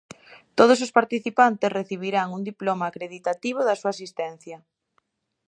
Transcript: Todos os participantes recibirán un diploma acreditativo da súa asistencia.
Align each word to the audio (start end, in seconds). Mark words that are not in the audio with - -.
Todos 0.57 0.79
os 0.85 0.91
participantes 0.99 1.73
recibirán 1.79 2.27
un 2.37 2.41
diploma 2.49 2.85
acreditativo 2.87 3.59
da 3.63 3.77
súa 3.79 3.93
asistencia. 3.95 4.57